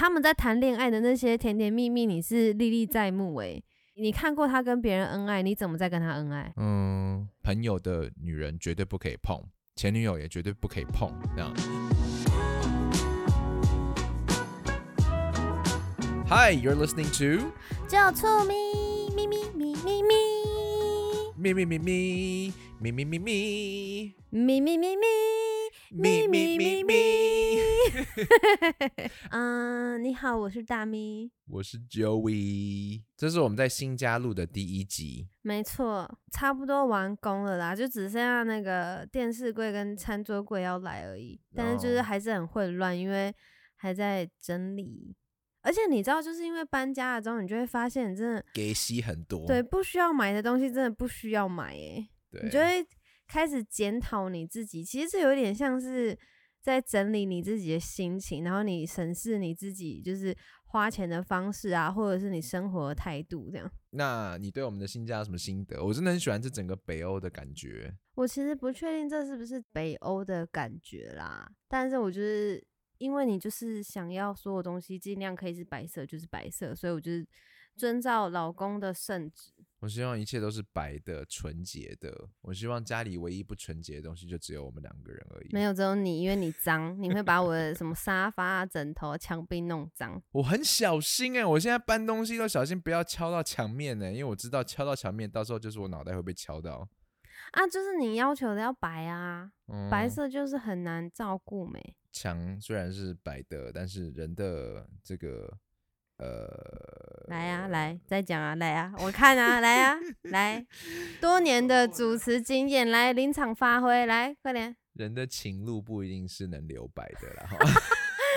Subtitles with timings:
[0.00, 3.62] 他们在谈恋爱的那些甜甜蜜蜜，你是历历在目诶。
[3.96, 6.50] 你看过他跟别人恩爱，你怎么在跟他恩爱？
[6.56, 9.38] 嗯，朋友的女人绝对不可以碰，
[9.76, 11.52] 前女友也绝对不可以碰，这样。
[16.30, 17.52] Hi, you're listening to
[17.86, 18.54] 就醋咪
[19.14, 20.02] 咪咪咪咪
[21.36, 22.10] 咪咪咪咪咪
[22.80, 23.18] 咪咪咪咪
[24.30, 25.06] 咪咪咪咪
[25.90, 26.26] 咪。
[26.28, 26.94] 咪咪咪咪。
[29.30, 31.30] 嗯，你好，我是大咪。
[31.48, 35.28] 我是 Joey，这是我们在新家录的第一集。
[35.42, 41.40] 没错，差不多完工了啦，就只剩下那个电视柜跟餐桌柜要来而已。
[41.54, 43.34] 但是就是还是很混乱，因为
[43.76, 45.16] 还在整理。
[45.62, 49.46] 而且你知道，就是因为搬家了之后，你就会发现，真的给息很多。
[49.46, 52.86] 对，不需要买的东西真的不需要买，哎，对，你就会。
[53.30, 56.18] 开始检讨你自己，其实这有点像是
[56.60, 63.70] 在整理你自己的心情，然后你审视你自己，就是花钱的方式啊，或者是你生活的态度这样。
[63.90, 65.80] 那你对我们的新家有什么心得？
[65.80, 67.96] 我真的很喜欢这整个北欧的感觉。
[68.16, 72.60] 我其实不确定这是不是北欧的感觉啦，但是我就是
[72.98, 77.24] 因为你就是想要所有东西尽量可以是白色，就是白色，所以我就是
[77.76, 79.52] 遵照老公的圣旨。
[79.80, 82.28] 我希望一切都是白的、纯洁的。
[82.42, 85.48] 我希望家里唯一不纯洁的东西就只有我们两个人而已。
[85.52, 90.22] 没有，只有你，因为你脏，你会把我的什么沙发、啊枕头、墙壁弄脏。
[90.32, 96.86] 我很小心哎，我现在搬东西都小心不要敲到墙面呢，因为我知道敲到墙面，到时候就是我脑袋会被敲到。
[97.52, 99.50] 啊，就是你要求的要白啊，
[99.90, 101.96] 白色就是很难照顾没。
[102.12, 105.58] 墙虽然是白的，但是人的这个。
[106.20, 110.66] 呃，来啊，来再讲啊，来啊，我看啊，来啊，来，
[111.20, 114.76] 多年的主持经验，来临场发挥，来快点。
[114.92, 117.48] 人的情路不一定是能留白的啦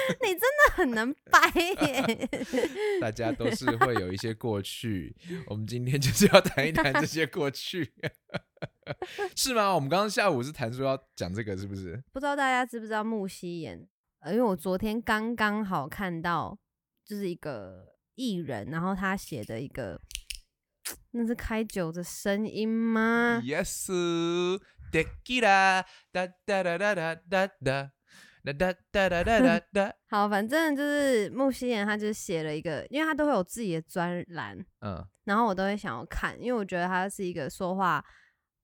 [0.21, 2.29] 你真的很能掰耶！
[3.01, 5.15] 大家都是会有一些过去，
[5.47, 7.93] 我们今天就是要谈一谈这些过去，
[9.35, 9.73] 是吗？
[9.73, 12.01] 我们刚刚下午是谈说要讲这个，是不是？
[12.11, 13.87] 不知道大家知不知道木西言？
[14.19, 16.57] 呃，因为我昨天刚刚好看到。
[17.05, 19.99] 就是一个艺人然后他写的一个
[21.11, 23.41] 那是开酒的声音吗
[30.09, 38.03] 好反正就是木西言他就写了一个因为他都会有自己的专栏嗯然后我都会想要看因为我觉得他是一个说话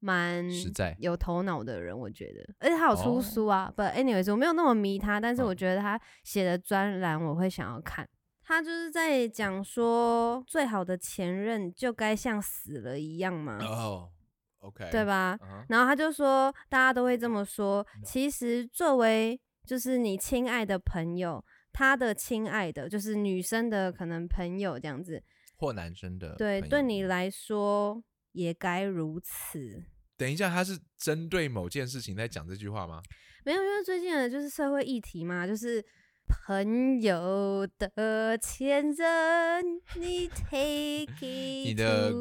[0.01, 8.07] 蛮实在有头脑的人我觉得而且他有出书啊不，anyways，我没有那么迷他但是我觉得他写的专栏我会想要看
[8.49, 13.59] 他就是在讲说，最好的前任就该像死了一样嘛。
[13.61, 14.09] 哦
[14.61, 15.37] ，OK，对吧？
[15.67, 17.85] 然后他就说，大家都会这么说。
[18.03, 25.23] 其实作为就是你亲爱的朋友，他的亲爱的就是女生的可能朋友这样子，
[25.55, 29.83] 或男生的，对，对你来说也该如此。
[30.17, 32.99] 等一下，他是针对某件事情在讲这句话吗？
[33.45, 35.85] 没有，因为最近的就是社会议题嘛，就是。
[36.29, 41.07] 朋友的前任，你 take
[41.65, 42.11] 你的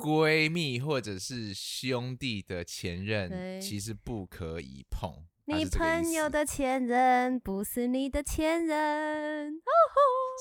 [0.00, 5.24] 闺蜜或者是兄弟的前任，其实不可以碰。
[5.44, 9.52] 你朋友的前任不是你的前任，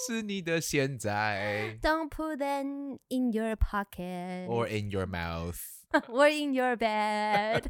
[0.07, 1.77] 是你的现在。
[1.81, 5.57] Don't put them in your pocket or in your mouth
[6.09, 7.63] or in your bed。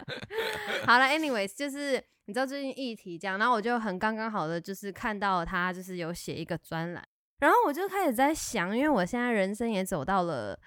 [0.86, 2.04] 好了，anyways，就是。
[2.28, 7.02] 你知道最近议题这样，然后我就很刚刚好的就是看到他就是有写一个专栏，
[7.38, 10.60] 然后我就开始在想，因为我现在人生也走到了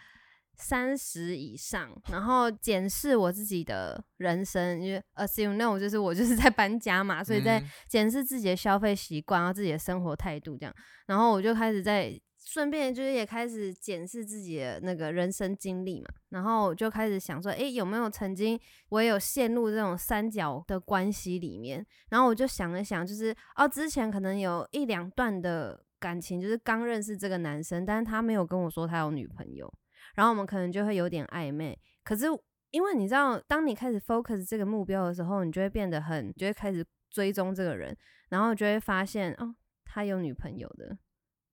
[0.55, 10.73] 三十以上，然后检视我自己的人生，因为 as you know，就是我就是在搬家嘛，所以在检视自己的消费习惯，然后自己的生活态度这样，
[11.05, 12.19] 然后我就开始在。
[12.51, 21.85] 顺便就是也开始检视自己的那个人生经历嘛，然后就开始想说，哎，有没有曾经我也有陷入这种三角的关系里面？
[22.09, 29.73] 然后我就想了想，就是哦，之前可能有一两段的感情，就是刚认识这个男生，但是他没有跟我说他有女朋友，
[30.15, 31.79] 然后我们可能就会有点暧昧。
[32.03, 32.25] 可是
[32.71, 37.97] 因为你知道，当你开始 focus 这个目标的时候，你就会变得很，就会开始追踪这个人，
[38.27, 39.55] 然后就会发现哦，
[39.85, 40.97] 他有女朋友的。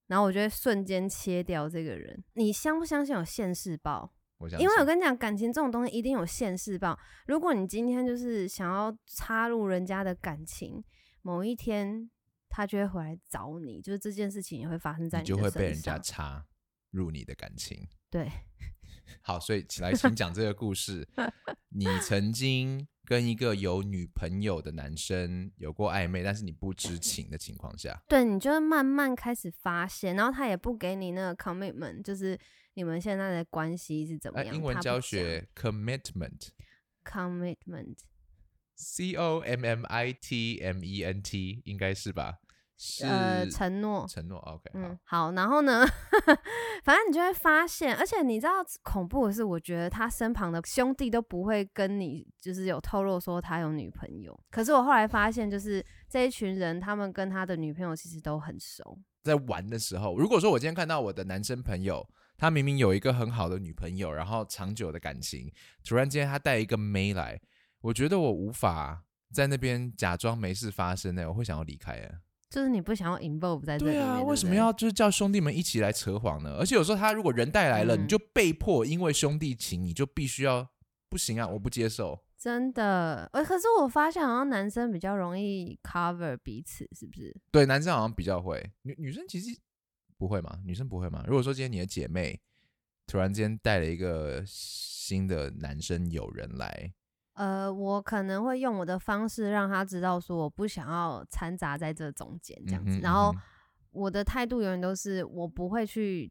[0.09, 2.23] 然后我就会瞬间切掉这个人。
[2.35, 4.13] 你相不相信有现世报？
[4.59, 6.97] 因为我跟你讲，感情这种东西一定有现世报。
[7.27, 10.85] 如果你今天就是想要插入人家的感情，
[11.23, 12.09] 某一天
[12.49, 16.47] 他就会回来找你，就是这件事情也会发生在你就会被人家插
[16.93, 17.89] 入你的感情。
[18.09, 18.31] 对，
[19.23, 21.07] 好，所以起来，请讲这个故事。
[21.71, 32.39] 你曾经跟一个有女朋友的男生有过暧昧，但是你不知情的情况下，对你就会慢慢开始发现，然后他也不给你那个 commitment，就是
[32.75, 34.55] 你们现在的关系是怎么哎，样？
[34.55, 36.49] 英文教学 commitment。
[37.05, 42.41] commitment，C O M M I T M E N T 应该是吧？
[42.79, 44.07] 是呃，承诺。
[44.09, 44.39] 承诺。
[44.39, 45.85] OK，好嗯，，好，然后呢，
[46.85, 48.53] 反正你就会发现，而且你知道
[48.83, 54.39] 恐怖的是，我觉得他身旁的兄弟都不会跟你就是有透露说他有女朋友。
[54.51, 58.99] 可是我后来发现，就是这一群人，他们跟他的女朋友其实都很熟。
[59.25, 65.53] 在玩的时候，如果说我今天看到我的男生朋友，他明明有一个很好的女朋友，然后长久的感情，
[65.85, 67.41] 突然间他带一个妹来，
[67.81, 69.03] 我觉得我无法
[69.35, 72.21] 在那边假装没事发生呢，我会想要离开啊。
[72.51, 76.57] 就是你不想要 involve 在这里面，对啊，为什么要就是叫兄弟们一起来扯谎呢？
[76.59, 80.67] 而且有时候他如果人带来了，嗯你就被迫因为兄弟情，你就必须要
[81.09, 82.19] 不行啊，我不接受。
[82.39, 83.29] 真的？
[83.33, 87.37] 呃，可是我发现好像男生比较容易 cover 彼此，是不是？
[87.51, 89.59] 对，男生好像比较会，女女生其实
[90.17, 91.25] 不会嘛，女生不会嘛。
[91.27, 92.41] 如果说今天你的姐妹
[93.07, 96.93] 突然间带了一个新的男生友人来，
[97.39, 102.97] 呃，我可能会用我的方式让他知道，说我不想要掺杂在这中间这样子。
[102.97, 103.33] 嗯哼然后
[103.93, 106.31] 我的态度永远都是，我不会去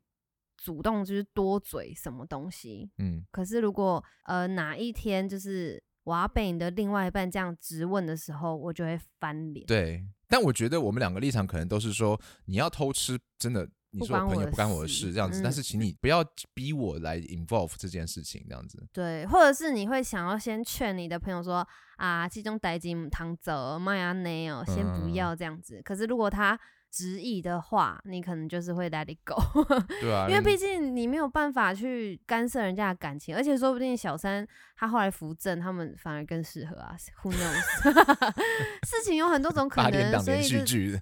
[0.58, 2.92] 主动就是多嘴什么东西。
[2.98, 9.66] 嗯，可是如果呃哪一天就是我要被你的另外一半这样质问的时候，我就会翻脸。
[9.66, 10.06] 对。
[10.30, 15.42] 但我觉得我们两个立场可能都是说，你要偷吃，真的，你不是我朋友，不干我的事事，这样子。
[15.42, 16.24] 但嗯是请你不要
[16.54, 18.86] 逼我来 involve 这件事情，这样子。
[18.92, 21.68] 对，或者是你会想要先劝你的朋友说
[21.98, 25.82] 啊，这种代金汤走麦阿内哦，先不嗯要这样子。
[25.84, 26.60] 可是如果他
[26.92, 29.36] 执意的话，你可能就是会 let it go，
[30.02, 38.24] 对啊，因为毕竟你没有办法去干涉人家的感情，而且说不定小三他后来扶正，他们反而更适合啊，Who knows？
[38.88, 40.58] 事情有很多种 可能，所以就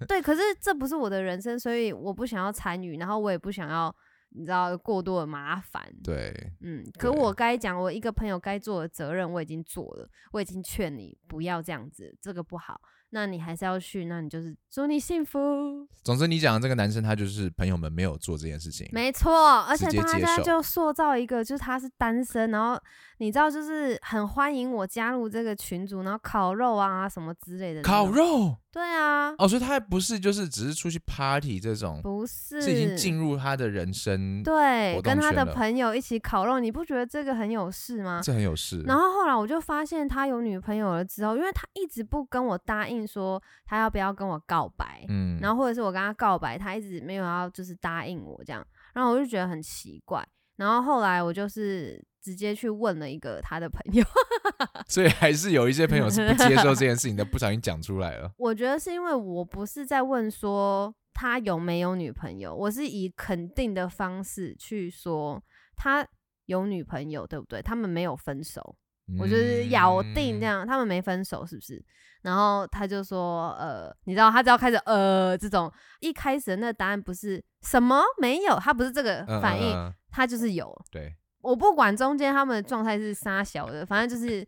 [0.08, 3.96] 对，可是这不是我的人生，所以我不想要参与，然后我也不想要。
[4.38, 12.82] 你知道过多的麻烦，对，嗯，可我该讲我一个朋友该做的责任我已经做了，我已经劝你不要这样子，这个不好。
[13.16, 19.62] 那你还是要去，那你就是祝你幸福，总之你讲的这个男生，他就是朋友们没有做这件事情，没错。
[19.62, 22.78] 而且他现在就塑造一个，就是他是单身，然后
[23.20, 27.82] 你知道，就是很欢迎我加入这个群组，然后烤肉啊什么之类的。
[27.82, 38.20] 烤，肉对啊，哦，所以他还不是就是只是出去 party 这种，不是，是已经进入他的人生，对，活跟他的朋友一起烤肉，你不觉得这个很有事吗？
[38.22, 38.82] 这很有事。
[38.86, 48.62] 然后后来我就发现他有女朋友了之后，因为他一直不跟我答应说他要不要跟我告白，嗯，然后或者是我跟他告白，他一直没有要就是答应我这样，
[48.94, 50.22] 然后我就觉得很奇怪。
[50.58, 54.04] 然后后来我就是直接去问了一个他的朋友，
[54.90, 58.32] 所以还是有一些朋友是不接受这件事情的， 不小心讲出来了。
[58.38, 65.40] 我觉得是因为我不是在问说他有没有女朋友，我是以肯定的方式去说
[65.78, 66.04] 他
[66.48, 67.62] 有女朋友，对不对？
[67.62, 68.76] 他们没有分手，
[69.20, 70.66] 我就是咬定这样。
[70.66, 71.86] 他们没分手是不是？
[72.24, 80.76] 然后他就说，呃，你知道，他只要开始呃这种，一开始的那个答案不是什么没有，他不是这个嗯反应，嗯嗯他就是有。
[80.90, 81.14] 对，
[81.46, 84.46] 我不管中间他们的状态是啥小的，反正就是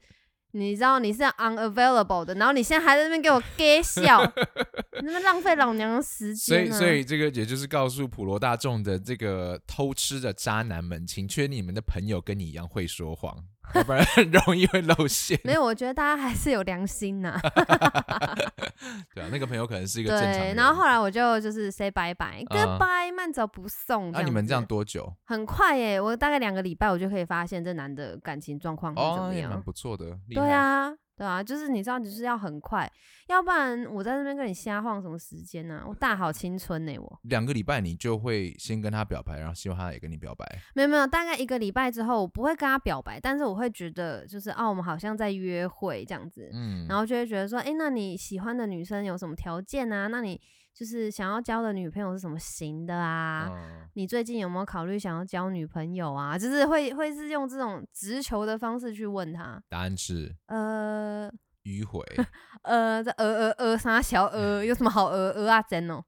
[0.52, 4.24] 你知道你是 unavailable 的，然后你现在还在那边给我 gay 笑，
[5.00, 15.40] 你那么浪费老娘的时所以所以这个也就是告诉普罗大众的这个偷吃的渣男们，请缺你们的朋友跟你一样会说谎，要不然很容易会露馅。
[15.44, 17.38] 没有，我觉得大家还是有良心呐、
[19.14, 24.12] 对啊，那个朋友可能是一个正常对，然后后来我就就是 say bye bye 嗯 goodbye，、慢走不送。
[24.12, 25.12] 那、你们这样多久？
[25.26, 29.62] 很快耶，我大概两个礼拜我就可以发现这男的感情状况是怎哦，么也蛮样。
[29.62, 30.06] 不错的。
[30.28, 32.90] 厉对，啊，对啊，就是你知道，就是要很快，
[33.28, 40.46] 要不然我在这边跟你瞎晃什么时间呢、我大好青春呢、我两个礼拜你就会先跟他表白，然后希望他也跟你表白。
[40.76, 50.06] 没有没有，大概一个礼拜之后，我不会跟他表白，但是我会觉得就是哦，我们好像在约会这样子，嗯，然后就会觉得说，哎、那你喜欢的女生有什么条件啊？
[50.08, 50.40] 那你
[50.78, 53.50] 就是想要交的女朋友是什么型的啊？
[53.50, 56.38] 嗯你最近有没有考虑想要交女朋友啊？
[56.38, 61.32] 就是会会是用这种直球的方式去问他，答案是呃
[61.64, 62.00] 迂回。
[62.62, 66.04] 呃，这呃呃呃啥小呃有什么好呃呃啊真哦？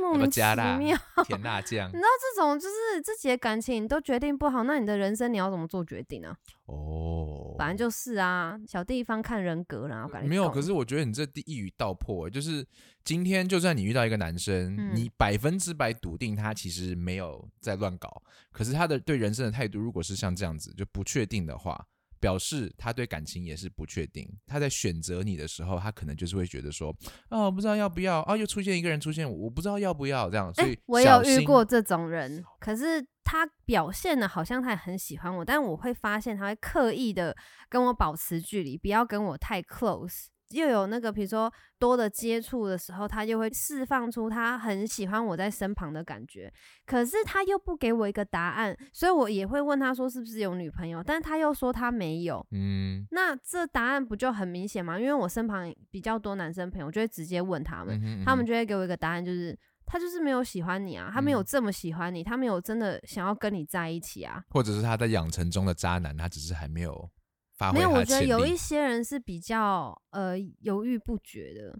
[0.00, 0.96] 莫名其妙。
[1.24, 6.36] 甜辣酱你知道这种就是自己的感情你都决定不好，那你的人生你要怎么做决定啊？
[6.66, 10.50] 哦，反正就是啊，小地方看人格啦，我感觉没有。
[10.50, 12.66] 可是我觉得你这第一语道破，就是
[13.04, 21.86] 今天就算你遇到一个男生，嗯你百分之百笃定他其实没有在乱搞，可是他的对人生的态度如果是像这样子就不确定的话。
[22.24, 26.88] 表示他对感情也是不确定，他在选择你的时候，他可能就是会觉得说，
[27.28, 37.36] 啊，我不知道要不要啊，又出现一个人出现，我不知道要不要这样，所以、哎我有遇过这种人，可是他表现的好像他也很喜欢我，但我会发现他会刻意的
[37.68, 40.28] 跟我保持距离，不要跟我太 close。
[40.50, 46.52] 又有那个，比如说多的接触的时候，他就会释放出他很喜欢我在身旁的感觉，
[46.86, 52.46] 可是他又不给我一个答案，所以我也会问他说是不是有女朋友，但他又说他没有。
[52.52, 54.98] 嗯，那这答案不就很明显吗？
[54.98, 64.42] 因为我身旁比较多男生朋友，我就会直接问他们，他们就会给我一个答案，就是他就是没有喜欢你啊，他没有嗯这么喜欢你，他没有真的想要跟你在一起啊。
[64.50, 67.10] 或者是他在养成中的渣男，他只是还没有
[67.56, 71.78] 发挥没有，我觉得有一些人是比较呃犹豫不决的，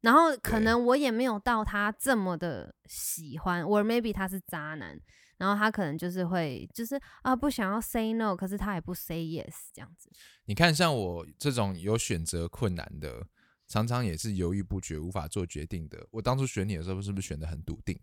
[0.00, 5.00] 然后可能我也没有到他这么的喜欢，我 maybe 他是渣男，
[5.38, 10.10] 然后他可能就是会就是啊不想要 say no，可是他也不 say yes 这样子。
[10.46, 13.26] 你看，像我这种有选择困难的，
[13.66, 16.06] 常常也是犹豫不决、无法做决定的。
[16.10, 17.98] 我当初选你的时候，是不是选的很笃定？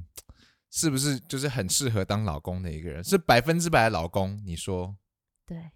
[0.72, 3.04] 是不是就是很适合当老公的一个人？
[3.04, 4.42] 是百分之百的老公？
[4.46, 4.96] 你说
[5.46, 5.72] 对，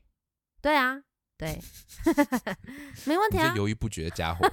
[0.62, 1.04] 对啊，
[1.38, 1.60] 对，
[3.06, 4.50] 没问题啊这，犹豫不决的家伙。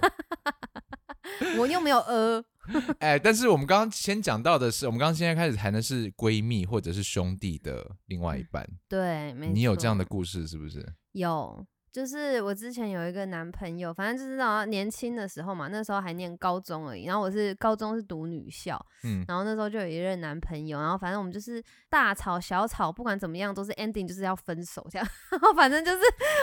[1.58, 2.44] 我又没有呃，
[2.98, 8.68] 哎，但是我们刚刚先讲到的是，我们刚刚现在开始谈的是闺蜜或者是兄弟的另外一半。
[8.88, 10.84] 对，没你有这样的故事是不是？
[11.12, 17.04] 有，就是我之前有一个男朋友，反正就是那年轻的时候嘛，那时候还念高中而已。
[17.04, 25.98] 然后我是高中是读女校，嗯，然后那时候就有一任男朋友，然后反正我们就是大吵小吵，不管怎么样都是 ending 就是要分手这样， 然后反正就是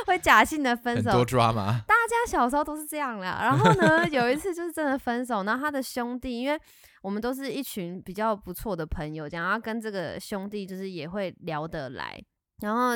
[0.06, 1.26] 会假性的分手多。
[1.26, 1.82] drama。
[1.88, 3.40] 大家小时候都是这样啦。
[3.42, 6.60] 然后呢，有一次就是真的分手，然后他的兄弟，因为
[7.02, 12.24] 我们都是一群比较不错的朋友，这样，然后跟这个兄弟就是也会聊得来，
[12.62, 12.96] 然后。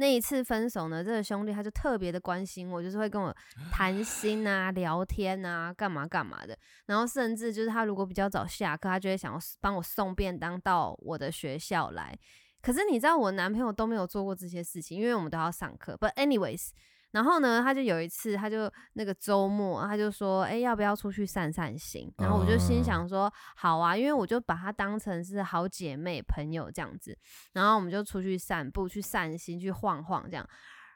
[0.00, 3.36] 那一次分手呢，这个兄弟他就特别的关心我，就是会跟我
[3.72, 6.56] 谈心 啊、聊天啊、干嘛干嘛的。
[6.86, 12.16] 然后甚至就是他如果比较早下课，他就会想要帮我送便当到我的学校来。
[12.62, 15.96] 可是你知道我男朋友都没有做过这些事情，因为我们都要上课。
[15.96, 16.70] But anyways，
[17.18, 22.08] 然后呢，他就有一次，他就那个周末，他就说，哎、要不要出去散散心？
[22.18, 27.18] 然后我就心哦想说，好啊，因为我就把她当成是好姐妹、朋友这样子。
[27.54, 30.48] 然后我们就出去散步、去散心、去晃晃这样。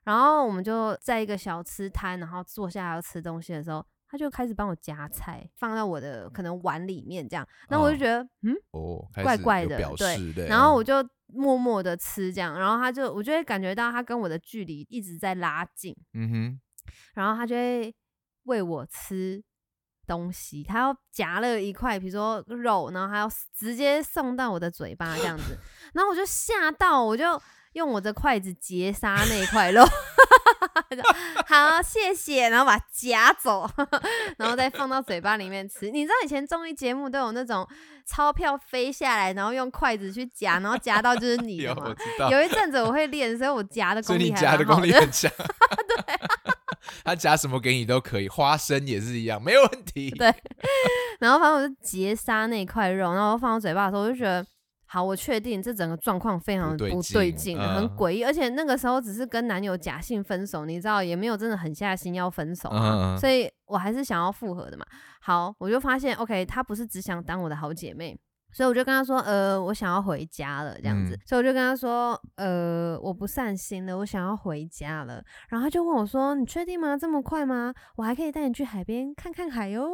[0.05, 7.45] 然后我们就在一个小吃摊，然后坐下来要吃东西的时候，他就开始帮我夹菜，放到我的可能碗里面这样。
[7.69, 10.47] 那我就哦觉得，嗯，哦，怪怪的对。
[10.47, 16.61] 然后我嗯就默默的吃这样，然后他就我就会感觉到他跟我的距离一直在拉近，嗯哼，
[17.15, 17.95] 然后他就会
[18.45, 19.43] 喂我吃
[20.07, 25.59] 东西，他要夹了一块，比如说肉，然后他要直接送到我的嘴巴这样子，
[25.95, 27.41] 然后我就吓到，我就
[27.73, 29.85] 用我的筷子截杀那一块肉。
[30.91, 31.03] 就
[31.49, 33.69] 好，谢谢，然后把它夹走，
[34.37, 35.91] 然后再放到嘴巴里面吃。
[35.91, 37.67] 你知道以前综艺节目都有那种
[38.07, 41.75] 钞票飞下来，然后用筷子去夹，然后夹到就是你的
[42.31, 44.93] 有一阵子我会练，所以我夹的功力还夹的功力。
[44.93, 45.31] 很强。
[45.89, 46.17] 对，
[47.05, 50.11] 他夹什么给你都可以，花生也是一样，没有问题。
[50.11, 50.33] 对
[51.21, 54.45] 然后反正我就截杀那块肉，然后放到嘴巴的时候，我就觉得。
[54.93, 62.69] 好，我确定这整个状况非常不对劲劲，很嗯诡异，而且那个时候只是跟男友假性分手，你知道，也没有真的狠下心要分手
[63.19, 64.85] 所以我还是想要复合的嘛。
[65.23, 68.15] 好，我就发现，OK，他不是只想当我的好姐妹，
[68.53, 71.15] 所以我就跟他说，呃，我想要回家了，这样子。
[71.15, 75.25] 嗯所以我就跟他说，呃，我不散心了，我想要回家了。
[75.49, 76.99] 然后他就问我说，你确定吗？
[76.99, 77.73] 这么快吗？
[77.97, 79.89] 我还可以带你去海边看看海哦。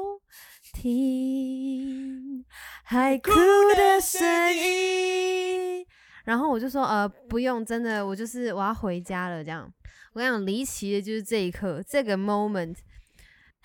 [0.72, 2.44] 听
[2.84, 3.30] 海哭
[3.76, 4.22] 的声
[4.54, 5.84] 音。
[6.24, 9.42] 然后我就说，呃，不用，真的，我就是我要回家了。
[9.42, 9.72] 这样，
[10.12, 12.76] 我跟你讲，离奇的就是这一刻，这个 moment，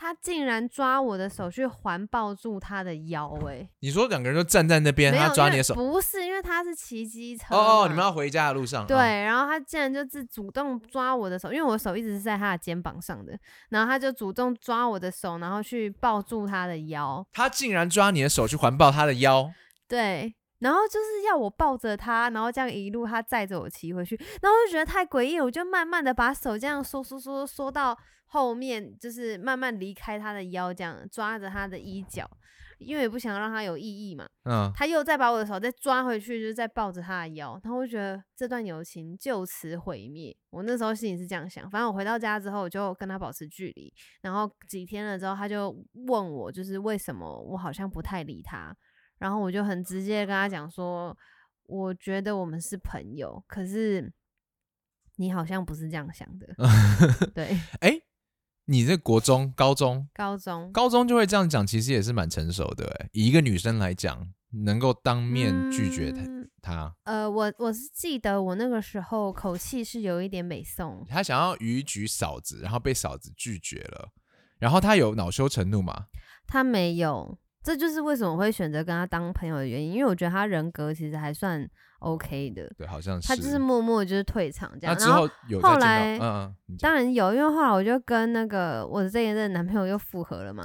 [0.04, 5.74] 他竟然抓我的手去环抱住他的腰、欸，你说两个人就站在那边，他抓你的手。
[5.74, 8.86] 不是，因为他是骑机车哦哦，你们要回家的路上。
[8.86, 13.32] 对，啊，然后他竟然就是主动抓我的手，因为我手一直是在他的肩膀上的，
[13.70, 19.50] 然后他就主动抓我的手，然后去抱住他的腰，他竟然抓你的手去环抱他的腰。
[19.88, 27.98] 对，然后就是要我抱着他，然后这样一路他载着我骑回去，然后我就觉得太诡异了，我就慢慢的把手这样缩缩缩缩到
[28.34, 32.28] 后面，就是慢慢离开他的腰，这样抓着他的衣角。
[32.80, 34.28] 因为也不想让他有异议嘛。
[34.44, 40.36] 嗯，他又再把我的手再抓回去，就是再抱着他的腰，然后我就觉得这段友情就此毁灭。
[40.50, 43.94] 我那时候心里是这样想，反正我回到家之后，我就跟他保持距离。
[44.22, 45.70] 然后几天了之后，他就
[46.08, 48.76] 问我，就是为什么我好像不太理他。
[49.20, 51.16] 然后我就很直接跟他讲说，
[51.68, 54.12] 我觉得我们是朋友，可是
[55.16, 56.48] 你好像不是这样想的。
[57.34, 57.98] 对，哎，
[58.66, 60.72] 你这国中、高中、高中。
[60.72, 62.86] 高中就会这样讲，其实也是蛮成熟的。
[63.00, 64.28] 哎，以一个女生来讲，
[64.64, 74.10] 能够当面拒绝他，嗯他，呃，我我是记得我那个时候口气是有一点美颂，他想要逾矩嫂子，然后被嫂子拒绝了，
[74.60, 76.06] 然后他有恼羞成怒吗？
[76.48, 81.70] 他没有，这就是为什么我会选择跟他当朋友的原因，因为我觉得他人格其实还算
[82.04, 83.28] OK 的，对，好像是。
[83.28, 84.94] 他就是默默就是退场这样。
[84.94, 85.28] 那之然后
[85.62, 90.64] 后来嗯嗯，当然有，因为后来我就跟那个我的这一任男朋友又复合了嘛。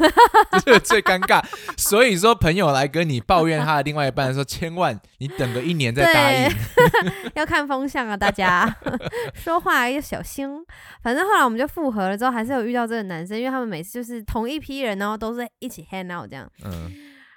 [0.64, 1.44] 这个最尴尬。
[1.76, 6.50] 所以说，朋友来跟你抱怨他的另外一半的时候，千万你等个一年再答应。
[7.34, 8.74] 要看风向啊，大家
[9.34, 10.48] 说话要小心。
[11.02, 16.50] 反正后来我们就复合了之后，还是有遇到这个男生，因为他们每次就是同一批人，然后都是一起 hang out 这样。
[16.64, 16.90] 嗯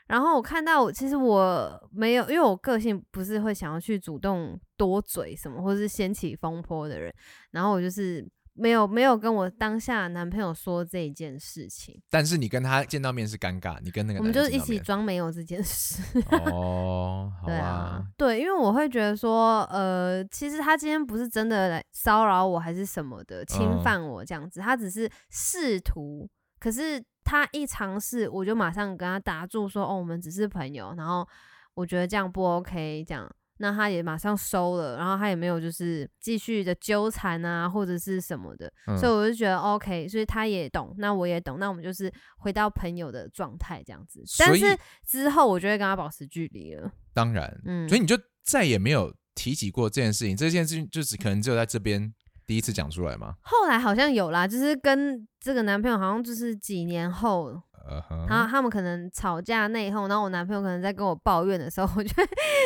[0.07, 7.13] 然后我看到，其实我没有，因为我个性不是会想要去主动多嘴什么，或者是掀起风波的人。
[7.51, 16.03] 然后我就是没有没有跟我当下的男朋友说这一件事情，但是你跟他见到面是尴尬，你跟那个我们就是一起装没有这件事。
[16.51, 26.29] 哦， 好对啊啊，，对，因为我会觉得说，呃，其实他今天不是真的来骚扰我，还是什么的，侵嗯犯我这样子，他只是试图。
[26.59, 31.27] 可是他一尝试，我就马上跟他打住说，哦，我们只是朋友，然后
[31.73, 44.23] 我觉得这样不 OK，这样，那他也马上收了，然后他也没有就是继续的纠缠啊，或者是什么的，嗯所以我就觉得 OK，所以他也懂，那我也懂，那我们就是回到朋友的状态这样子。
[44.39, 46.91] 但是之后我就会跟他保持距离了。
[47.13, 50.35] 当然，嗯，所以你就再也没有提起过这件事情。
[50.35, 52.13] 这件事情就只可能只有在这边
[52.45, 53.35] 第一次讲出来吗？
[53.41, 62.13] 后来好像有啦，就是跟这个男朋友好像就是几年后，然后，他他们可能吵架内讧，然后我男朋友可能在跟我抱怨的时候，我就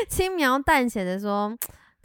[0.09, 1.55] 轻描淡写的说。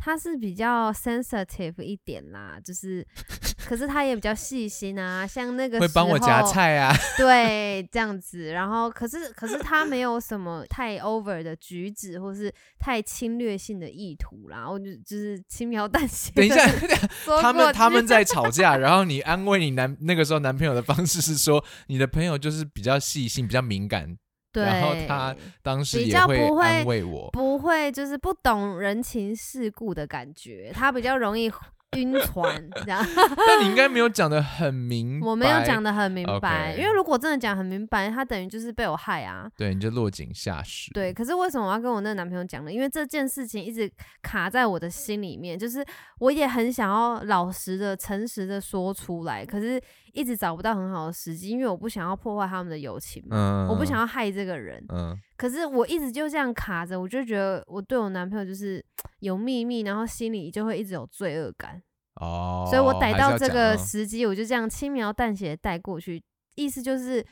[0.05, 3.07] 他是比较 sensitive 一点啦，就是，
[3.65, 6.93] 可是他也比较细心啊，像那个会帮我夹，菜啊。
[7.17, 8.47] 对，这样子。
[8.47, 16.33] 然后，可是可是他没有什么太 over 的举止，或是太侵略性的意图啦，我就就是轻描淡写。
[16.33, 16.67] 等一下，
[17.23, 24.17] 说他们他们在吵架，然后你安慰你男那个时候男朋友的方式是说，你的朋友就是比较细心、比较敏感，
[24.53, 27.31] 对，然后他当时比较也会不会安慰我。
[27.33, 31.51] 不会就是不懂人情世故的感觉，他比较容易
[31.97, 33.05] 晕船，这样。
[33.47, 39.47] 但你应该没有讲的很明白，我没有讲的很明白因为如果真的讲很明白，他等于就是被我害啊。
[39.57, 40.91] 对，你就落井下石。
[40.93, 42.73] 对，可是为什么我要跟我那个男朋友讲呢？
[42.73, 43.91] 因为这件事情一直
[44.23, 45.85] 卡在我的心里面，就是
[46.19, 49.79] 我也很想要老实的、诚实的说出来，可是
[50.13, 54.85] 一直找不到很好的时机，因为我不想要破坏他们的友情嘛，嗯，我不想要害这个人。
[54.91, 58.85] 嗯，可是我一直就这样卡着，我就觉得我对我男朋友就是
[59.21, 61.83] 有秘密，然后心里就会一直有罪恶感，
[62.21, 66.23] 哦，所以我逮到这个时机，我就这样轻描淡写地带过去，
[66.57, 67.27] 意思就是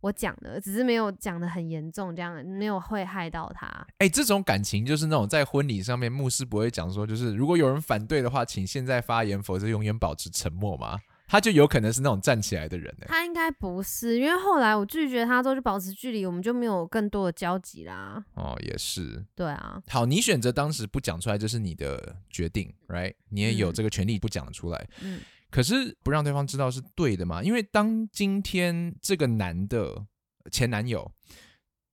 [0.00, 3.68] 我讲的，只是没有讲的很严重，这样没有会害到他。
[3.98, 10.98] 哎、这种感情就是那种在婚礼上面，牧师不会讲说，就是如果有人反对的话，请现在发言，否则永远保持沉默嘛。
[11.26, 13.06] 他就有可能是那种站起来的人呢。
[13.08, 18.22] 他应该不是，因为后来我拒绝他之后就保持距离，我们就没有更多的交集啦。
[18.34, 19.24] 哦，也是。
[19.34, 23.14] 对啊，好，你选择当时不讲出来，这是你的决定，right？
[23.30, 24.88] 你也有嗯这个权利不讲出来。
[25.00, 27.42] 嗯，可是不让对方知道是对的嘛？
[27.42, 30.06] 因为当今天这个男的
[30.52, 31.10] 前男友，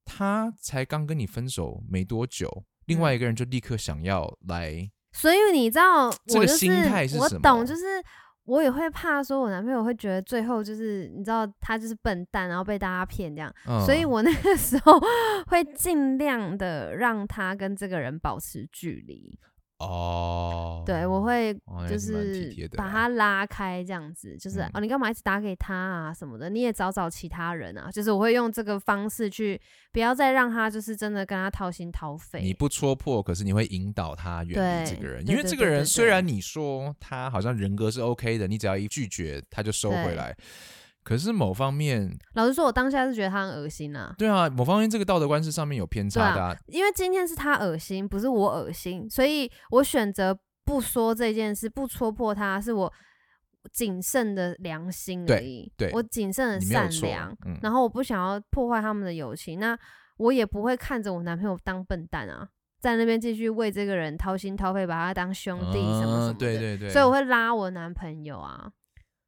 [0.04, 7.84] 他才刚跟你分手没多久，另外一个人就立刻想要来，所以你知道，这个我就是心态是什么我懂，就是
[8.46, 15.00] 我也会怕说，我男朋友会觉得最后就是你知道他就是笨蛋，然后被大家骗这样，嗯、所以我那个时候
[15.48, 19.40] 会尽量的让他跟这个人保持距离。
[19.82, 26.50] 哦，对，我会哦就是把他拉开，这样子，就是、嗯哦，你干嘛一直打给他啊什么的？
[26.50, 29.60] 你也找找其他人啊，就是我会用这个方式去，
[29.92, 32.42] 不要再让他就是真的跟他掏心掏肺。
[32.42, 40.16] 你不戳破，可是你会引导他远离这个人，因为这个人虽然你说他好像人格是 OK 的，你只要一拒绝他就收回对。
[40.16, 40.36] 来，
[41.04, 52.94] 可是某方面，老实说，我当下是觉得他很恶心啊，对啊，某方面这个道德观是上面有偏差的、啊，因为今天是他恶心，不是我恶心，所以我选择不说这件事，不戳破他，是我
[53.74, 55.72] 谨慎的良心而已。
[55.76, 59.78] 对我谨慎的善良，嗯然后我不想要破坏他们的友情，那
[60.18, 62.48] 我也不会看着我男朋友当笨蛋啊，
[62.80, 66.34] 在那边继续为这个人掏心掏肺，把他当兄弟什么什么的。
[66.34, 68.72] 嗯对对对，所以我会拉我男朋友啊。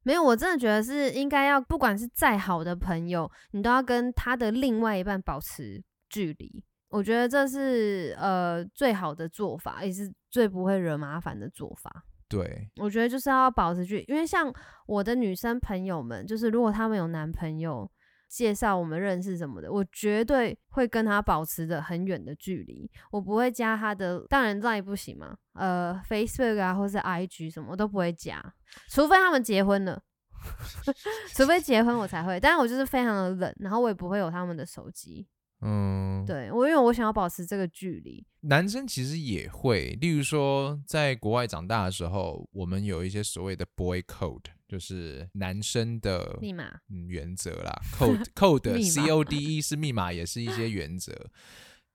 [0.04, 6.62] 没有，我真的觉得是应该要，不管是再好的朋友，你都要跟他的另外一半保持距离。
[6.90, 12.04] 我觉得这是呃最好的做法，也是最不会惹麻烦的做法。
[12.28, 14.52] 对，我觉得就是要保持距离，因为像
[14.86, 17.90] 我的女生朋友们，就是如果她们有男朋友
[18.34, 28.42] 介绍我们认识什么的，我绝对会跟他保持着很远的距离，我不会加他的，当然 Line 不行嘛，呃，Facebook 啊或是 IG 什么我都不会加，
[28.90, 30.02] 除非他们结婚了。
[31.36, 35.26] 除非结婚我才会，但是我就是非常的冷，然后我也不会有他们的手机。
[35.60, 38.26] 嗯，对我，因为我想要保持这个距离。
[38.40, 51.12] 男生其实也会，例如说在国外长大的时候，我们有一些所谓的 boy code，就是男生的密码嗯原则啦， code code c o d e 是密码，也是一些原则。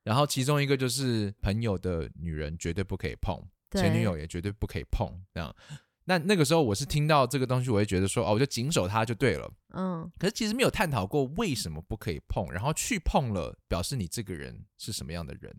[0.03, 3.39] 然后其中一个就是朋友的女人绝对不可以碰，
[3.71, 5.53] 前女友也绝对不可以碰，这样。
[6.05, 9.51] 那那个时候我是听到这个东西，我会觉得说，哦，我就谨守它就对了。
[9.75, 15.55] 嗯，可是其实没有探讨过为什么不可以碰，然后去碰了，表示你这个人是什么样的人。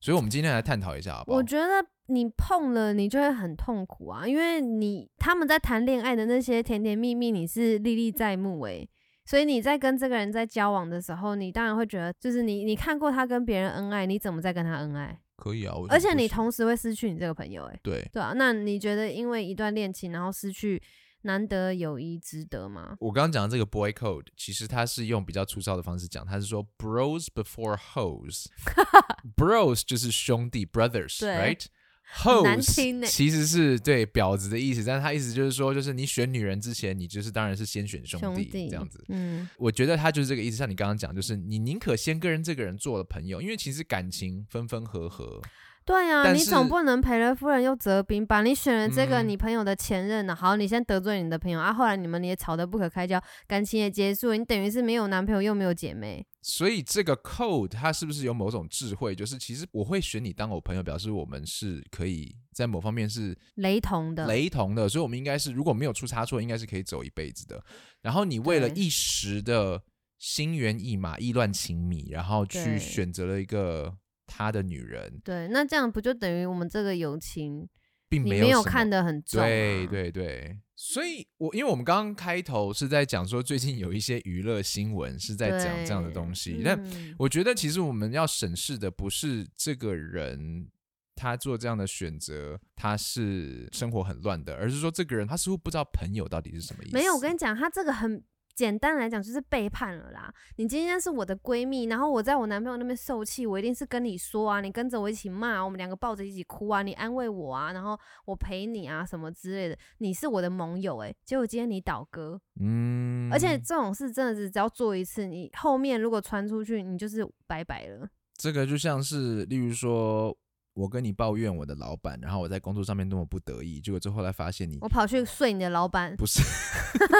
[0.00, 1.42] 所以我们今天来探讨一下，好不好我？
[1.42, 8.88] 觉得你碰了，你就会很痛苦啊，因为你他们在谈恋爱的那些甜甜蜜蜜，你是历历在目诶、
[9.26, 15.18] 所以你在跟这个人在交往的时候，你当然会觉得，就是你你看过他跟别人恩爱，你怎么在跟他恩爱？
[15.36, 20.82] 可以啊，而且你同时会失去你这个朋友诶、对对啊，那你觉得因为一段恋情，然后失去
[21.28, 22.96] 难得友谊，值得吗？
[23.00, 31.66] 我刚刚讲的这个 boy code，其实它是用比较粗糙的方式讲，它是说 bros before hoes，bros 就是兄弟 brothers，对 right？
[32.10, 39.04] 很难 hoes 听欸其实是对婊子的意思，但是他意思就是说，就是你选女人之前，你就是当然是先选兄弟这样子。
[39.08, 45.42] 嗯，我觉得他就是这个意思，像你刚刚讲，就是你宁可先跟人这个人做了朋友，因为其实感情分分合合，
[45.88, 48.42] 对啊，你总不能赔了夫人又折兵吧？
[48.42, 56.26] 你选了这个嗯你朋友的前任呢、好，你先得罪你的朋友啊，后来你们也吵得不可开交，感情也结束，你等于是没有男朋友又没有姐妹。
[56.42, 59.14] 所以这个 code 它是不是有某种智慧？
[59.14, 67.64] 就是其实我会选你当我朋友，表示我们是可以在某方面是雷同的，雷同的，所以我们应该是如果没有出差错，应该是可以走一辈子的。
[68.02, 69.82] 然后你为了一时的
[70.18, 73.96] 心猿意马、意乱情迷，然后去选择了一个
[74.28, 77.68] 他的女人，对，那这样不就等于我们这个友情
[78.08, 79.44] 并没有没有看得很重、啊？
[79.44, 90.68] 对对对，所以我因为我们刚刚开头是在讲说最近有一些娱乐新闻是在讲这样的东西，但嗯我觉得其实我们要审视的不是这个人
[91.16, 96.94] 他做这样的选择，他是生活很乱的，而是说这个人他似乎不知道朋友到底是什么意思。
[96.94, 98.22] 没有，我跟你讲，他这个很
[98.58, 100.34] 简单来讲就是背叛了啦。
[100.56, 109.78] 你今天是我的闺蜜，然后我在我男朋友那边受气，我一定是跟你说啊，你跟着我一起骂，我们两个抱着一起哭啊，你安慰我啊，然后我陪你啊，什么之类的。
[109.98, 118.08] 你是我的盟友诶、结果今天你倒戈，嗯，而且这种事真的是只要做一次，你后面如果传出去，你就是拜拜了。
[118.36, 120.36] 这个就像是，例如说。
[120.78, 126.40] 我跟你抱怨我的老板，然后我在工作上面那么不得意，结果之后来发现你我跑去睡你的老板，不是，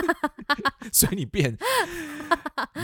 [0.95, 1.59] 所以你变，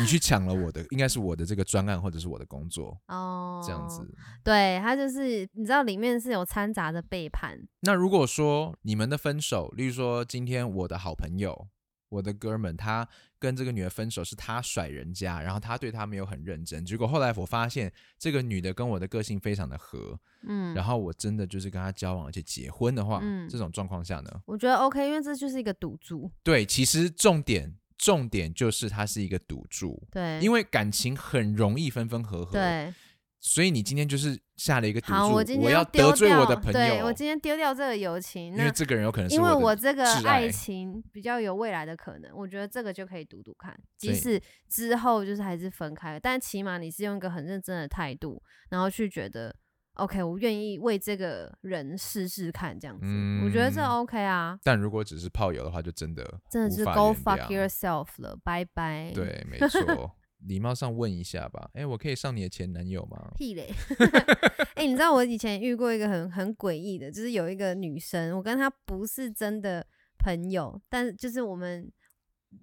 [0.00, 4.04] 你去抢了我的，应该是我的这个专案或者是我的工作，哦，这样子。
[4.42, 11.68] 对他就是你知道里面是有掺杂的背叛，那如果说你们的分手，例如说今天我的好朋友，
[12.08, 23.48] 我的哥们，他跟这个女的分手是他甩人家，然后他对她没有很认真，结果后来我发现这个女的跟我的个性非常的合，嗯，然后我真的就是跟她交往而且结婚的话，嗯。
[23.48, 32.92] 这种状况下呢，我觉得 OK，因为这就是一个赌注，对，其实重点重点就是它是一个赌注，对，因为为感情很容易分分合合，，对，
[33.40, 48.40] 所以你今天就是下了一个赌注，好，我今天要丢得罪我掉的朋友，对我今天丢掉这个友情，那因为这个人有可能是因为我这个爱爱情比较有未来的可能，我觉得这个就可以赌赌看，即使之后就是还是分开了，但起码你是用一个很认真的态度，
[48.70, 49.54] 然后去觉得
[49.94, 53.06] OK，我愿意为这个人试试看，这样子，
[53.44, 60.14] 我觉得这嗯 OK 啊，但如果只是炮友的话，就真的真的是 Go fuck yourself 了，拜拜。，对，没 错。
[60.46, 63.32] 礼貌上问一下吧，哎，我可以上你的前男友吗？
[63.36, 63.72] 屁嘞！
[64.76, 69.86] 哎、你知道我以前遇过一个很很诡异的，就是有一个女生，我跟她不是真的
[70.18, 71.90] 朋友，但是就是我们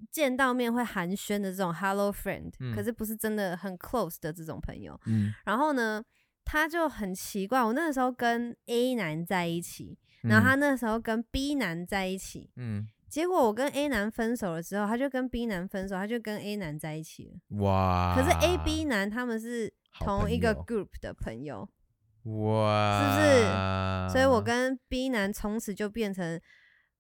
[0.10, 5.00] 见到面会寒暄的这种 hello friend，、嗯可是不是真的很 close 的这种朋友。
[5.06, 6.04] 嗯，然后呢，
[6.46, 17.58] 她就很奇怪，我那个时候跟 A 男在一起，然后她那时候跟 B 男在一起，嗯结果我跟 A 男分手了之后，他就跟 B 男分手，他就跟 A 男在一起了。
[17.62, 18.16] 哇！
[18.16, 21.68] 可是 A、B 男他们是同一个 group 的朋友，
[22.24, 26.40] 哇，是所以我跟 B 男从此就变成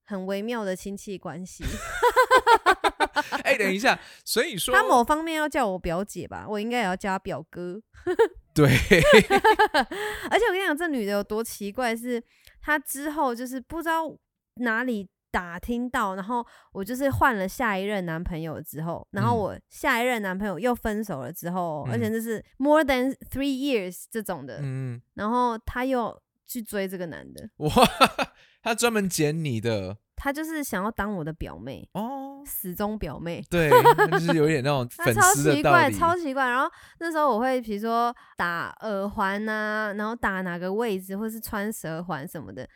[0.03, 1.63] 很微妙的亲戚关系。
[3.43, 7.81] 哎、等一下，所以说他某方面要叫我表姐吧，我应该也要叫他表哥。
[8.53, 12.21] 对，而且我跟你讲，这女的有多奇怪是，
[12.61, 14.13] 她之后就是不知道
[14.55, 27.69] 哪里打听到，然后我就是换了下一任男朋友之后，然后嗯我下一任男朋友又分手了之后，而且嗯这是 more than three years 这种的，嗯，然后他又去追这个男的，哇，
[28.61, 33.43] 他专门捡你的他就是想要当我的表妹，哦，死忠表妹。
[33.49, 33.71] 对，
[34.11, 36.47] 就是有点那种 粉丝的奇怪，超奇怪。
[36.47, 42.67] 然后那时候我会比如说打耳环呐、然后打哪个位置，或是穿舌环什么的，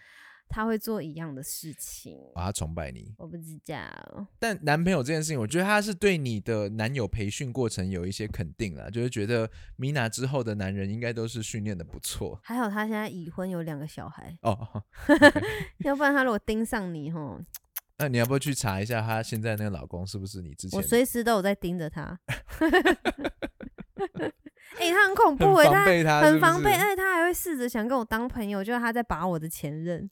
[0.48, 2.18] 他会做一样的事情。
[2.34, 3.14] 啊，他崇拜你。
[3.18, 14.84] 我不知道，但男朋友这件事情，我觉得他是对你的男友培训过程有一些肯定啦，就是觉得米娜之后的男人应该都是训练的不错还好他现在已婚，有两个小孩， 哦。
[15.80, 17.40] 要不然他如果盯上你吼，
[17.98, 22.20] 那你要不要去查一下她现在那个老公是不是你之前我随时都有在盯着他。
[24.80, 30.10] 哎、他很恐怖很哎、他很防备，而且他还会试着想跟我当朋友，就是他在把我的前任，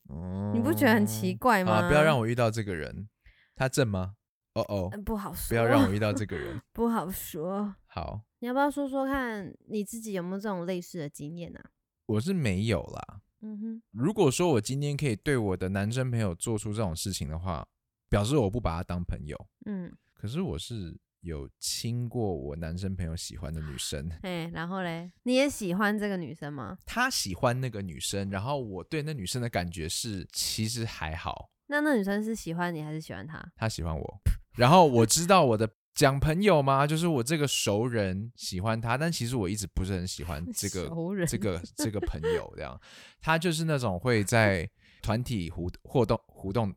[0.54, 1.73] 你不觉得很奇怪吗？
[1.73, 1.88] 啊！
[1.88, 3.08] 不要让我遇到这个人，
[3.56, 4.15] 他正吗？
[4.56, 6.62] 哦哦，嗯不好说，不要让我遇到这个人。
[6.71, 7.76] 不好说。
[7.88, 11.62] 好，你要不要说说看你自己有没有这种类似的经验啊？
[12.06, 13.21] 我是没有啦。
[13.41, 17.67] 嗯哼，如果说我今天可以对我的男生朋友做出这种事情的话，
[18.10, 19.36] 表示我不把他当朋友。
[19.65, 26.78] 嗯，可是我是有亲过我男生朋友喜欢的女生，哎，然后嘞，你也喜欢这个女生吗？
[26.86, 33.44] 他喜欢那个女生，然后我对那女生的感觉是其实还好，那那女生是喜欢你还是喜欢他？
[33.56, 34.22] 他喜欢我，
[34.58, 35.70] 然后我知道我的。
[35.96, 36.88] 讲朋友吗？
[36.88, 42.82] 就是我这个熟人喜欢他，但其实我一直不是很喜欢 这个熟人这个这个朋友，这样
[43.22, 44.68] 他就是那种会在
[45.04, 46.74] 团体互互动互动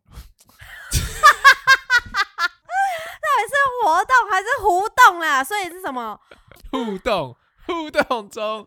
[3.86, 5.44] 活动还是互动啦？
[5.44, 6.18] 所以是什么？
[6.72, 8.66] 互动 互动中，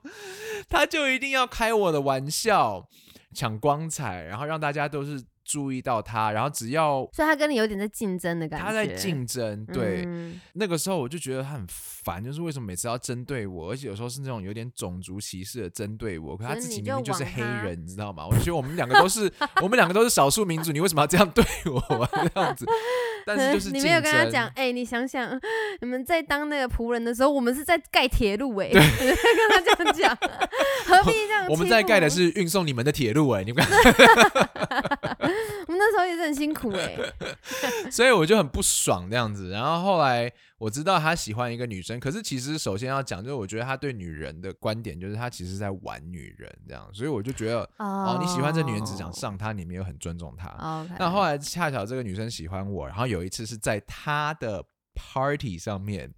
[0.69, 2.88] 他就一定要开我的玩笑，
[3.36, 8.66] 抢光彩，然后让大家都是注意到他，然后只要所以他跟你有点在竞争的感觉。
[8.68, 18.28] 他在竞争，对，嗯那个时候我就觉得他很烦，就是为什么每次要针对我，而且有时候是那种有点种族歧视的针对我，可他自己明明就是黑人，你知道吗？
[18.28, 19.32] 我觉得我们两个都是
[19.64, 22.66] 我们两个都是少数民族，你为什么要这样对我、啊、这样子？
[23.26, 25.40] 但是就是你没有跟他讲，争哎、你想想，
[25.82, 28.82] 你们在当那个仆人的时候，我们是在盖铁路、哎， 跟
[29.50, 30.18] 他这样讲，
[30.86, 31.48] 何必这样？
[31.50, 34.99] 我们在盖的，是运送你们的铁路、哎，你们看，我们
[35.80, 36.98] 那时候也是很辛苦、哎，
[37.89, 39.50] 所以我就很不爽这样子。
[39.50, 50.86] 然后后来我知道他喜欢一个女生，可是其实首先要讲，就是我觉得他对女人的观点就是他其实在玩女人这样，所以我就觉得哦，你喜欢这女人只想上她，你没有很尊重她。
[51.00, 54.63] 那后来恰巧这个女生喜欢我，然后有一次是在她的
[54.94, 56.13] party 上面，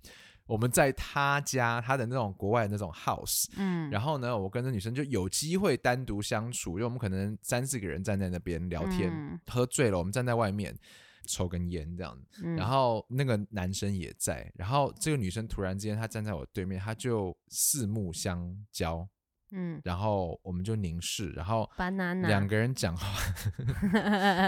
[0.51, 9.39] 我们在他家，他的那种国外的那种 house，嗯，然后呢，我跟这女生就有机会单独相处，因为我们可能三四个人站在那边聊天，嗯。
[9.47, 10.77] 喝醉了，我们站在外面
[11.25, 12.17] 抽根烟这样
[12.57, 19.07] 然后那个男生也在，然后这个女生突然之间她站在我对面，她就四目相交，
[19.51, 21.69] 嗯然后我们就凝视，然后
[22.23, 23.05] 两个人讲话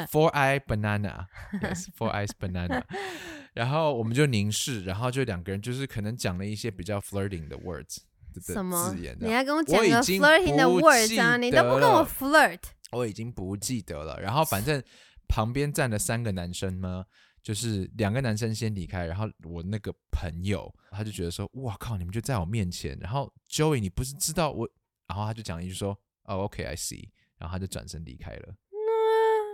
[0.10, 2.82] ，four eye banana，yes，four eyes banana，
[3.54, 7.98] 然后我们就凝视，然后就两个人就是可能讲了一些比较 flirting 的 words
[8.42, 9.16] 什么字眼？
[9.20, 11.38] 这你样，还跟我讲个我已经 flirting 的 words 啊？
[11.38, 12.60] 你都不跟我 flirt，
[12.92, 14.20] 我已经不记得了。
[14.20, 14.82] 然后反正
[15.28, 17.04] 旁边站了三个男生呢，
[17.44, 24.68] 就是两个男生先离开，然后我那个朋友他就觉得说，哇靠，你们就在我面前，然后 Joey 你不是知道我，
[25.08, 28.56] 然后他就讲一句说，哦 OK I see，然后他就转身离开了。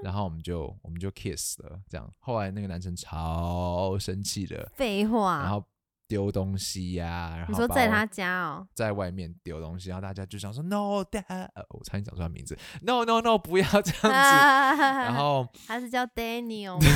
[0.01, 2.09] 然后我们就我们就 kiss 了，这样。
[2.19, 5.41] 后来那个男生超生气的，废话。
[5.41, 5.61] 然后
[6.09, 14.07] 丢东西呀、然后你说在他家哦，在外面丢东西，然后大家就想说 No Dad，呃我差点讲出他名字，No No No，不要这样子。
[14.09, 16.79] 然然后 他是叫 Daniel 吗？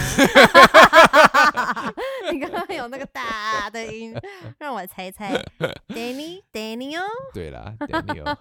[2.32, 4.16] 你刚刚有那个大的音，
[4.58, 5.40] 让我猜猜，
[5.90, 7.04] Danny Daniel，
[7.36, 8.36] 对啦，Daniel，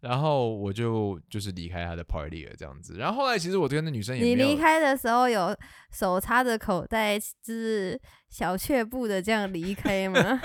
[0.00, 2.96] 然后我就就是离开他的 party 了，这样子。
[2.96, 5.56] 然后后来其实我跟那女生也你离开的时候有
[5.90, 10.40] 手插着口袋，就是小却步的这样离开吗？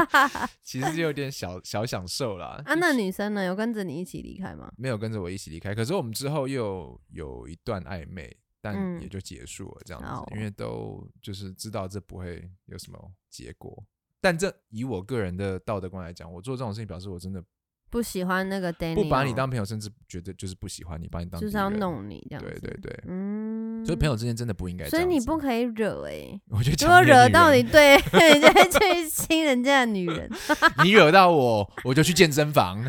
[0.62, 2.60] 其实有点小小享受啦。
[2.64, 3.44] 啊，那女生呢？
[3.44, 4.70] 有跟着你一起离开吗？
[4.76, 13.82] 没有跟着我一起离开，可是我们之后又有有一段暧昧，但嗯也就结束了这样子，哦因为都就是知道这不会有什么结果。
[14.20, 17.42] 但这以我个人的道德观来讲，我做这种事情表示我真的
[17.90, 22.50] 不喜欢那个 Danny，不把你当朋友，甚至觉得就是不喜欢你，把你当就是要弄你这样子。
[22.60, 25.04] 对对对，嗯，所以朋友之间真的不应该所以。
[25.04, 27.96] 你不可以惹哎、 我觉得如果惹到你，人，对，
[28.34, 30.30] 你就会去亲人家的女人，
[30.84, 32.84] 你惹到我，我就去健身房，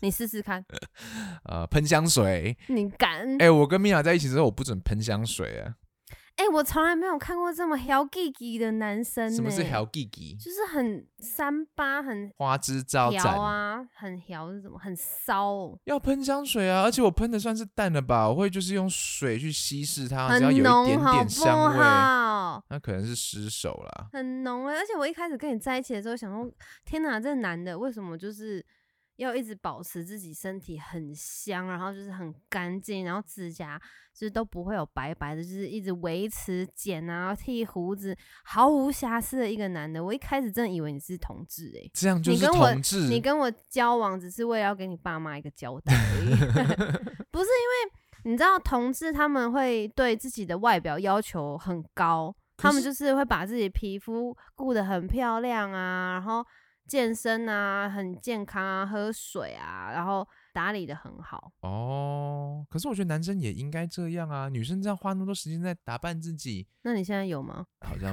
[0.00, 0.64] 你试试看，
[1.44, 2.56] 呃，喷香水。
[2.68, 3.36] 你敢？
[3.40, 5.74] 哎、我跟米娅在一起之后，我不准喷香水啊。
[6.36, 9.36] 哎、我从来没有看过这么 h 记 g 的男生、呢。
[9.36, 10.34] 什么是 h 弟弟？
[10.34, 13.40] 就是很三八，很花枝招调展。
[13.40, 14.78] 啊，很调是什么？
[14.78, 18.28] 很骚、哦，要喷香水啊，而且我喷的算是淡的吧？
[18.28, 22.64] 我会就是用水去稀释它，只要很有一点点香味，好？
[22.68, 24.08] 那可能是失手啦。
[24.12, 24.74] 很浓啊！
[24.74, 26.50] 而且我一开始跟你在一起的时候，想说，
[26.84, 28.64] 天哪，这男的为什么就是
[29.16, 33.80] 要一直保持自己身体很香，然后就是很干净，然后指甲
[34.12, 40.02] 就是都不会有白白的，就是一直维持剪啊、剃胡子，毫无瑕疵的一个男的。
[40.02, 43.08] 我一开始真的以为你是同志诶、这样就是你跟我同志。
[43.08, 46.30] 你跟我交往只是为了要给你爸妈一个交代而已，
[47.30, 47.92] 不是因为
[48.24, 56.44] 你知道同志他们会对自己的外表要求很高，他们就是会把自己皮肤顾得很漂亮啊，然后
[56.86, 61.52] 健身啊，很健康啊，喝水啊，然后打理的很好。
[61.60, 67.66] 哦，可是我觉得男生也应该这样啊，女生这样花那么多时间在打扮自己，那你现在有吗？
[67.80, 68.12] 好像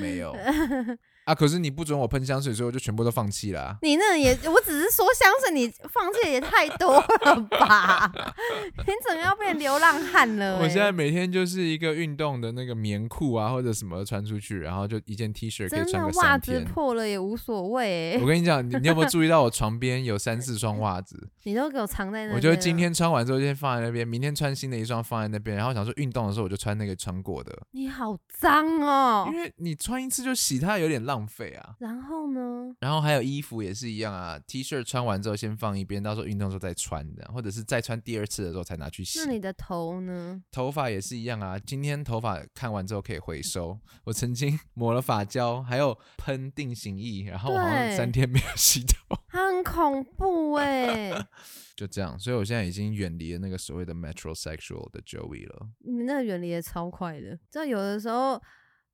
[0.00, 0.34] 没有
[1.24, 1.34] 啊。
[1.34, 8.12] 可是你不准我喷香水，所以我就全部都放弃啦、你那也，我只是说香水，你放弃的也太多了吧？
[8.78, 10.62] 你整个要变流浪汉了、欸。
[10.62, 16.60] 我现在每天就是一个运动的那个棉裤啊，或者什么穿出去，然后就一件 T 恤可以穿个袜子。
[16.72, 21.28] 破了也无所谓、欸，我跟你讲，你你有没有注意到我床边有三四双袜子？
[21.44, 22.34] 你都给我藏在那。
[22.34, 29.40] 我就今，天穿完之后先放在那边，明天穿新的一双放在那边，然后想说运动的时候我就穿那个穿过的，你好脏哦因。
[29.40, 31.76] 为你穿一次就洗它有点浪费啊。
[31.78, 32.74] 然后呢？
[32.80, 39.32] 然后还有衣服也是一样啊，T 恤穿完之后先放一边，到时候运动的时候再穿的，或者是再穿第二次的时候才拿去洗那。
[39.32, 40.42] 你的头呢？
[40.50, 43.78] 头发也是一样啊，今天头发看完之后可以回收。
[44.04, 51.12] 我曾经 抹了发胶，还有喷定型液，然后我好像三天没有洗头，它 很恐怖哎、
[51.76, 52.18] 就这样。
[52.18, 55.68] 所以我现在已经远离了那个所谓的 metrosexual 的 Joey 了。
[55.80, 58.40] 你那个远离的超快的，知道有的时候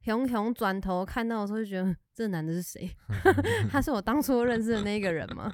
[0.05, 2.91] 熊熊转头看到的时候，就觉得这男的是谁？
[3.71, 5.51] 他是我当初认识的那个人吗？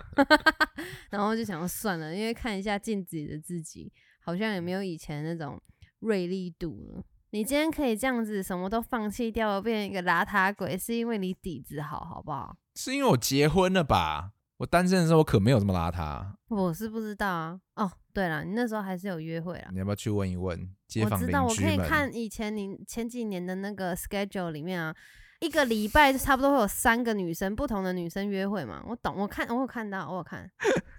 [1.10, 5.60] 然后就想要算了，因为看一下镜子里的自己，好像也没有以前那种
[6.00, 7.02] 锐利度了。
[7.30, 12.56] 你今天可以这样子什么都放弃掉，变成一个邋遢鬼，是因为你底子好，好不好？
[12.76, 14.33] 是因为我结婚了吧？
[14.58, 16.24] 我单身的时候我可没有这么邋遢。
[16.48, 17.60] 我是不知道啊。
[17.74, 19.68] 哦，对了，你那时候还是有约会啦。
[19.72, 21.76] 你要不要去问一问街坊我知道，我可以？
[21.76, 24.94] 看以前你前几年的那个 schedule 里面啊，
[25.40, 28.80] 一个礼拜就差不多会有三个女生，不同的女生约会嘛。
[28.86, 30.48] 我懂，我看我有看到，我有看。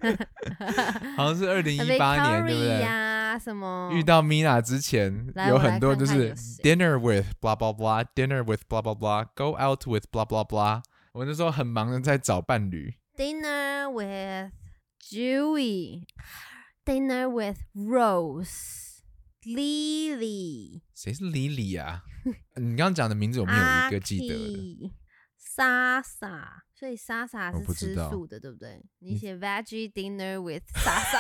[1.15, 2.81] 好像是 二零一八年，对不对？
[2.81, 10.03] 呀，什么遇到 Mina 之前，有很多就是 dinner with blah blah blah dinner with blah blah blah go out with
[10.11, 10.81] blah blah blah。
[11.13, 14.51] 我那时候很忙的在找伴侣，dinner with
[14.99, 18.84] Joey，dinner with Rose。
[19.45, 22.01] Lily，谁是 Lily 啊？
[22.56, 24.39] 你刚刚讲的名字我没有一个记得的。
[24.39, 24.91] Aki，
[25.38, 28.84] 莎莎，所以莎莎是吃素的，对不对？
[28.97, 31.19] 你你写 veggie dinner with 莎莎，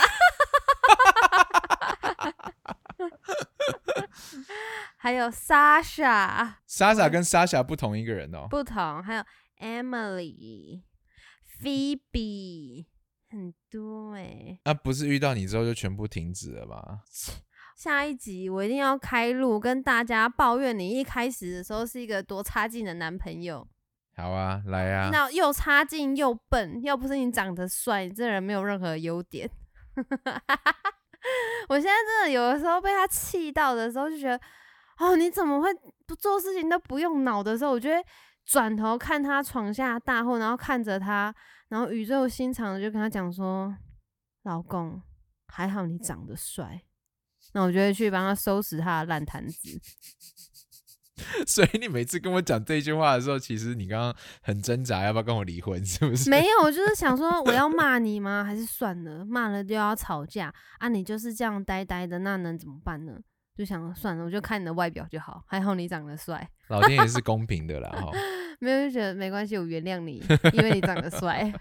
[4.97, 8.47] 还有 Sasha 莎莎跟莎莎不同一个人哦。
[8.49, 9.23] 不同，还有
[9.59, 10.81] Emily、
[11.61, 12.85] Phoebe，
[13.29, 17.01] 很多哎、啊，不是遇到你之后就全部停止了吗？
[17.77, 23.67] 下一集我一定要开路，跟大家抱怨你一开始的时候是一个多差劲的男朋友。
[24.15, 29.49] 好啊，来啊，那又差劲又笨，要不是你长得帅，你这人没有任何优点。
[31.67, 34.39] 我现在真的有的时候被他气到的时候，就觉得，
[34.99, 35.69] 哦，你怎么会
[36.05, 37.95] 不做事情都不用脑的时候，我就会
[38.45, 41.33] 转头看他闯下大祸，然后看着他，
[41.69, 43.75] 然后语重心长的就跟他讲说，
[44.43, 45.01] 老公，
[45.47, 46.83] 还好你长得帅。
[47.53, 49.79] 那我就会去帮他收拾他的烂摊子。
[51.47, 55.83] 所以你每次跟我讲这句话的时候，其实你刚刚很挣扎，要不要跟我离婚？
[55.85, 56.29] 是不是？
[56.29, 58.43] 没有，我就是想说，我要骂你吗？
[58.43, 60.89] 还是算了，骂了就要吵架啊？
[60.89, 63.17] 你就是这样呆呆的，那能怎么办呢？
[63.55, 68.11] 就想算了，我就看你的外表就好，还好你长得帅，老天爷是公平的啦，哈。
[68.59, 71.51] 没有就觉得没关系，我原谅你，因为你长得帅。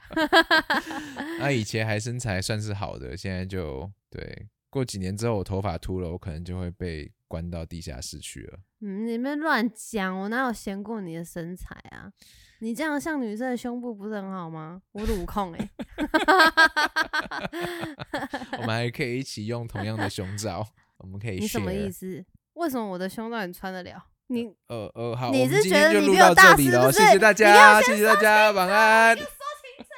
[1.39, 8.59] 那以前还身材算是好的，现在就对过几年之后我头发秃了，我可能就会被关到地下室去了。
[8.81, 12.13] 嗯，你们乱讲，我哪有嫌过你的身材啊？
[12.61, 14.81] 你这样像女生的胸部不是很好吗？
[14.93, 15.71] 我乳控哎、
[18.59, 20.67] 我们还可以一起用同样的胸罩，
[20.99, 22.25] 我们可以你什么意思？
[22.55, 24.07] 为什么我的胸罩你穿得了？
[24.27, 26.99] 你呃呃好，你是觉得你到这大了是不是？
[26.99, 29.17] 谢谢大家，谢谢大家，晚安。
[29.17, 29.95] 说清楚。